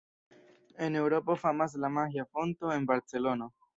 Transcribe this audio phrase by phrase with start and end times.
[0.85, 3.53] En Eŭropo famas la Magia Fonto en Barcelono.